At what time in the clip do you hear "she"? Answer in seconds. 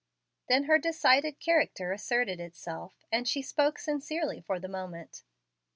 3.27-3.43